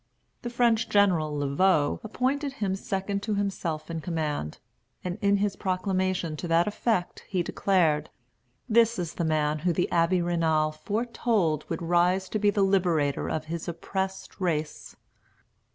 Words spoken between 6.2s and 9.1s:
to that effect, he declared: "This